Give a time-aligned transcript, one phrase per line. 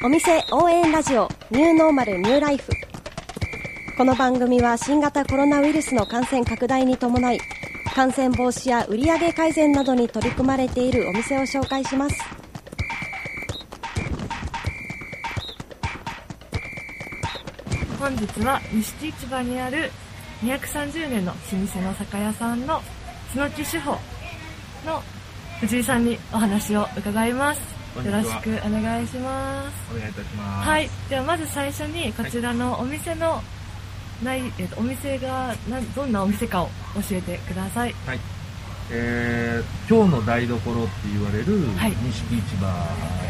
[0.00, 2.70] お店応援ラジオニューノーマルニューライフ。
[3.96, 7.40] この番組は新型コロナウイルスの感染拡大に伴い
[7.96, 12.16] 感染防止や売上改善などに取り組まれているお店を紹介します。
[17.98, 19.90] 本日は西市場にある
[20.44, 22.80] 230年の老舗の酒屋さんの
[23.34, 23.98] 角木志保
[24.86, 25.02] の
[25.60, 27.77] 藤井さんにお話を伺います。
[28.04, 29.74] よろしくお願いします。
[29.94, 30.68] お願いいたします。
[30.68, 30.90] はい。
[31.08, 33.42] ではまず最初にこちらのお店の
[34.22, 37.94] ない、えっとお店がなどんなお店かを教えてください。
[38.06, 38.20] はい。
[38.90, 41.90] えー、今日の台所って言われるはい。
[41.90, 42.72] 錦市場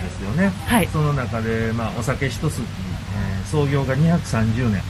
[0.03, 0.87] ですよね、はい。
[0.87, 4.83] その中で、まあ、お酒一筋、えー創業が230年。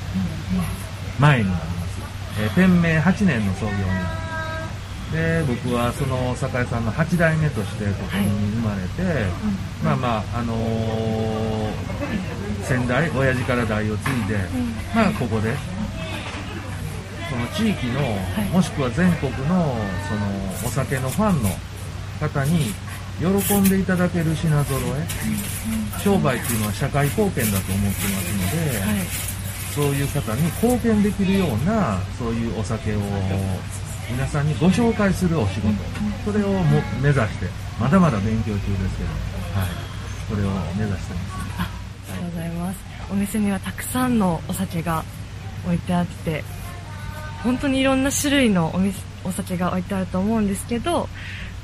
[1.18, 2.00] 前になります、
[2.42, 4.17] えー店名8年の創業になります
[5.12, 9.26] で僕はその酒屋さんの8代目としてここに生まれて、
[9.82, 11.48] まあまああのー
[12.68, 14.36] 先代親父から代を継いで、
[14.94, 15.54] まあここで
[17.30, 18.50] その地域の、い。
[18.52, 21.48] もしくは全国のそのお酒のファンの
[22.20, 22.74] 方に
[23.18, 29.28] 喜んでいただける品揃え、商売っていうのは社会貢献だと思ってますので、はい。
[29.74, 32.98] そういう方に貢献できるようなそういうお酒を
[34.10, 35.72] 皆さんにご紹介するお仕事、
[36.24, 37.46] それをも目指して
[37.78, 39.10] まだまだ勉強中ですけど、
[39.58, 39.68] はい、
[40.28, 41.38] それを目指してます。
[41.58, 41.70] あ
[42.06, 42.78] りがとうございます。
[43.10, 45.04] お店にはたくさんのお酒が
[45.64, 46.44] 置いてあって
[47.42, 51.08] 本当にいろんな種類のお店お酒が置いてあると思うんですけど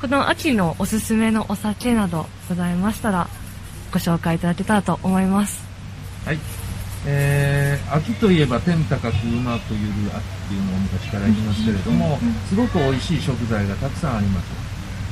[0.01, 3.29] この秋のおすすめのお酒などございましたら
[3.93, 5.63] ご紹介いただけたらと思います。
[6.25, 6.39] はい。
[7.07, 14.47] えー、秋といえば天高くうまくゆる秋っていうのを昔から言いますけれども、すごく美味しい食材がたくさんあります。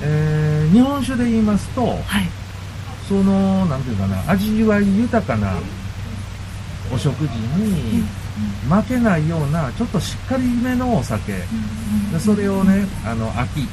[0.02, 1.98] えー、日本酒で言いますと、はい。
[3.08, 5.54] その、なんていうかな、味わい豊かな
[6.92, 8.04] お食事に
[8.68, 13.66] 負けないような、ちょっとしっかりめのお酒、でそれをね、あの、秋、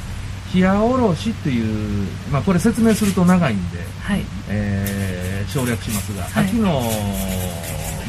[0.53, 4.23] 冷やおろしっていう、まあこれ説明すると長いんで、はい。
[4.47, 4.99] えー
[5.49, 6.45] 省略しますが、はい。
[6.45, 6.81] 秋の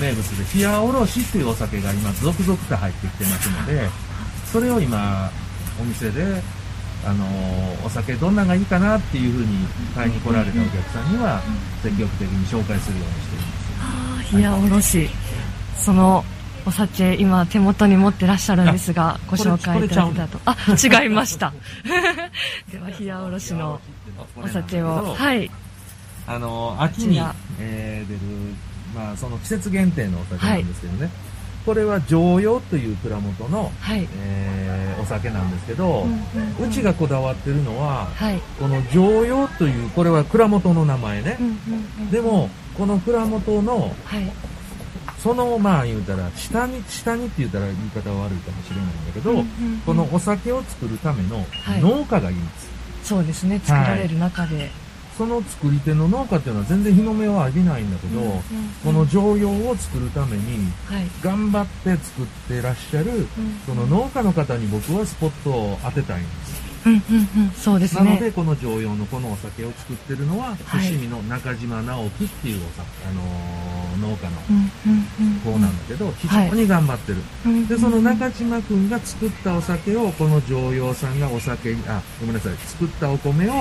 [0.00, 3.88] 名物で冷やおろしっていうお酒が今続々と入ってきてますので
[4.50, 5.30] それを今
[5.80, 6.42] お店で、
[7.06, 11.40] あのーお酒どんながいいかなっていうふうに買いに来られたお客さんには
[11.82, 14.36] 積極的に紹介するようにしています。
[14.36, 15.08] 冷やおろし。
[15.76, 16.24] その
[16.66, 20.56] お酒今手元に持ってらっしゃるんですがご紹介いただけたらとあ
[21.02, 21.52] 違いました。
[22.70, 23.80] では冷やおろしの
[24.36, 25.14] お酒を。
[25.16, 25.50] はい。
[26.26, 27.20] あの秋に
[27.58, 28.20] えー出る、
[28.94, 31.10] まあ、その季節限定のお酒なんですけどね、
[31.64, 34.08] これは常陽という蔵元の、はい。
[34.22, 34.70] えー
[35.00, 38.40] お酒なんですけど、うんうんうちがこだわってるのは、はい。
[38.58, 41.38] この常陽というこれは蔵元の名前ね。
[42.10, 44.30] でもこの蔵元のはい。
[45.18, 49.44] そのまあ言うたら下に下にって言ったら言い方は悪いかもしれないんだけど、
[49.86, 51.80] このお酒を作るためのはい。
[51.80, 52.68] 農家がいます、
[53.04, 53.58] そうですね。
[53.64, 54.70] 作られる中で、
[55.20, 58.40] その作り手の農家っていうのは全然日の目を浴びないんだけど、うんうんうん。
[58.82, 61.04] この常用を作るためにはい。
[61.20, 63.28] 頑張って作ってらっしゃる、ん
[63.66, 66.62] その農家の方に僕はスポットを当てたいんです。
[66.86, 70.88] うんうんうんそうですなので、ねこの常用のこのお酒を作ってるのは、はい。
[70.88, 73.59] 伏見の中島直樹っていうお酒、あのー
[74.00, 74.56] 農家のうん
[74.86, 75.54] うんうん。
[75.54, 77.18] 子なんだけど、非常に頑張ってる。
[77.46, 83.52] うんで、その中島くんが作ったお酒を、この常用さんがお酒に、あ、ごめんなさい、作ったお米を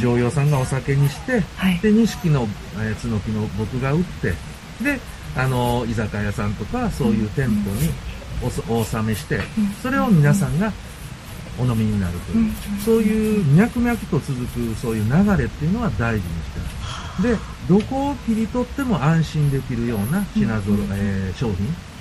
[0.00, 1.78] 常用さんがお酒にして、はい。
[1.80, 2.46] で、錦の、
[2.78, 4.34] えー、角木の僕が売って、
[4.82, 5.00] で、
[5.36, 7.90] あのー居酒屋さんとか、そういう店舗に
[8.68, 9.40] お納めして、
[9.82, 10.72] それを皆さんが
[11.58, 12.54] お飲みになるという、うん
[12.84, 16.66] そういう脈々と続くそういう流れっていうのは大事にしてる。
[17.22, 17.36] で、
[17.68, 21.56] どこを切り取っても安心できるような品揃え、えー商品、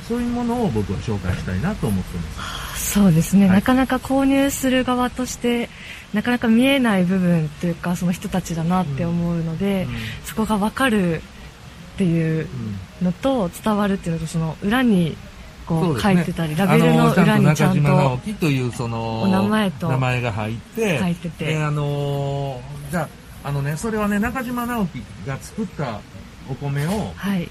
[0.07, 2.93] そういうものを僕は紹介したいなと思ってます。
[2.93, 3.55] そうですね、はい。
[3.57, 5.69] なかなか購入する側として
[6.13, 9.87] なかなか見えない部分というかその人たちだなって思うので、
[10.25, 11.21] そこが分かるっ
[11.97, 12.47] ていう
[13.01, 13.05] うん。
[13.05, 15.15] のと伝わるっていうのとその裏に
[15.65, 21.45] こそう書いてたり、ラベルの裏にちゃんあの中島直と樹というそのお名前と名前が入って入ってて。
[21.45, 23.09] であのーじゃあ
[23.43, 26.01] あのねそれはね中島直樹が作った
[26.49, 27.49] お米をはい。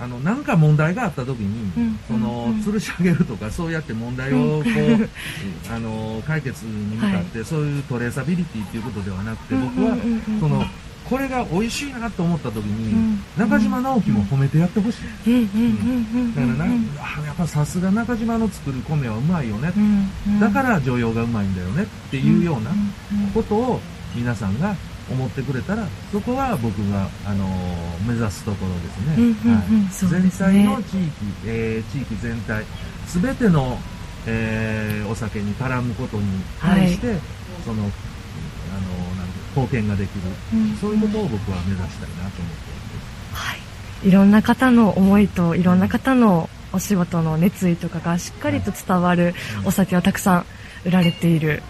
[0.00, 1.98] あのなんか問題があった時に、うん。
[2.06, 4.64] その吊るし上げるとかそうやって問題をこう、
[5.74, 9.96] あの解決に向かって、そういうトレーサビリティっていうことではなくて、僕は、
[10.38, 10.64] その
[11.08, 13.22] これが美味しいなと思った時に、うん。
[13.36, 15.48] 中島直樹も褒めてやってほしい、
[16.36, 19.72] だからな、やっぱさすが中島の作る米はうまいよね、
[20.38, 22.70] だから常用がうまいんだよねっていうような
[23.34, 23.80] ことを
[24.14, 24.74] 皆さんが
[25.10, 27.46] 思ってくれたらそこは僕が、あの
[28.06, 31.12] 目指すところですね,、うんうんうんそう全体の地域、
[31.46, 32.64] えー地域全体
[33.06, 33.78] 全ての、
[34.26, 36.24] えーお酒に絡むことに
[36.60, 37.16] 対して、
[37.64, 37.90] そのあの
[39.56, 40.20] 貢献ができる、
[40.52, 43.58] うんそういうことを僕は目指したいなと思ってはい。
[44.08, 49.34] いろんな方の思いといろんな方のお仕事の熱意とかがしっかりと伝わる
[49.64, 50.46] お酒をたくさん
[50.84, 51.62] 売られている、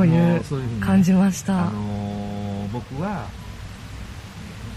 [0.00, 1.68] ういうそういう感じました。
[1.68, 3.26] あのー僕は、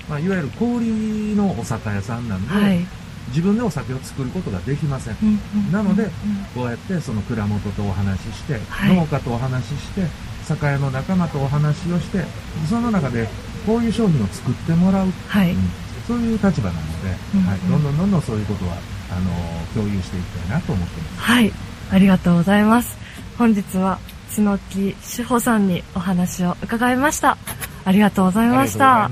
[0.09, 2.85] まあ、いわゆる氷のお酒屋さんなんで、はい。
[3.29, 6.09] 自分でお酒を作ることができません、うんうんなのでうん
[6.55, 8.95] こうやってその蔵元とお話しして、はい。
[8.95, 10.01] 農家とお話しして
[10.43, 12.23] 酒屋の仲間とお話をして
[12.67, 13.27] その中で
[13.65, 15.51] こういう商品を作ってもらう、はい。
[15.51, 15.57] うん。
[16.07, 17.41] そういう立場なので、うん。
[17.43, 18.77] はい、どんどんどんどんそういうことは
[19.11, 21.53] あのー共有していきたいなと思ってますはい。
[21.91, 22.97] ありがとうございます。
[23.37, 23.99] 本日は
[24.35, 27.37] 角木志保さんにお話を伺いました。
[27.85, 29.09] ありがとうございました。